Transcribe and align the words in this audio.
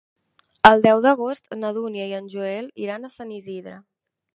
El 0.69 0.81
deu 0.85 1.01
d'agost 1.07 1.55
na 1.61 1.73
Dúnia 1.77 2.09
i 2.13 2.19
en 2.23 2.33
Joel 2.37 2.75
iran 2.87 3.05
a 3.13 3.17
Sant 3.19 3.39
Isidre. 3.41 3.81